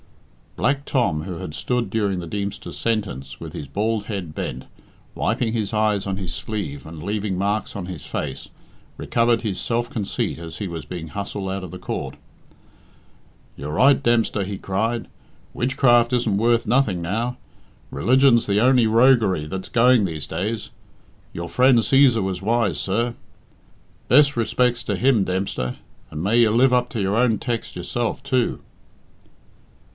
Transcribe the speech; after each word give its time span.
Black 0.55 0.83
Tom, 0.83 1.23
who 1.23 1.35
had 1.37 1.53
stood 1.53 1.89
during 1.91 2.19
the 2.19 2.27
Deemster's 2.27 2.77
sentence 2.77 3.39
with 3.39 3.53
his 3.53 3.67
bald 3.67 4.05
head 4.07 4.33
bent, 4.35 4.65
wiping 5.15 5.53
his 5.53 5.73
eyes 5.73 6.05
on 6.05 6.17
his 6.17 6.33
sleeve 6.33 6.85
and 6.85 7.01
leaving 7.03 7.37
marks 7.37 7.75
on 7.75 7.85
his 7.85 8.03
face, 8.05 8.49
recovered 8.97 9.43
his 9.43 9.61
self 9.61 9.89
conceit 9.89 10.39
as 10.39 10.57
he 10.57 10.67
was 10.67 10.83
being 10.85 11.09
hustled 11.09 11.49
out 11.49 11.63
of 11.63 11.79
court. 11.79 12.15
"You're 13.55 13.71
right, 13.73 14.01
Dempster," 14.01 14.43
he 14.43 14.57
cried. 14.57 15.07
"Witchcraft 15.53 16.13
isn't 16.13 16.37
worth 16.37 16.67
nothing 16.67 17.01
now. 17.01 17.37
Religion's 17.89 18.47
the 18.47 18.59
only 18.59 18.87
roguery 18.87 19.45
that's 19.45 19.69
going 19.69 20.05
these 20.05 20.27
days. 20.27 20.71
Your 21.31 21.47
friend 21.47 21.77
Cæsar 21.79 22.23
was 22.23 22.41
wise, 22.41 22.79
sir. 22.79 23.13
Bes' 24.09 24.35
re 24.35 24.45
spec's 24.45 24.83
to 24.83 24.95
him, 24.95 25.23
Dempster, 25.23 25.77
and 26.09 26.21
may 26.23 26.37
you 26.39 26.49
live 26.49 26.73
up 26.73 26.89
to 26.89 27.01
your 27.01 27.15
own 27.15 27.37
tex' 27.37 27.75
yourself, 27.75 28.21
too." 28.23 28.61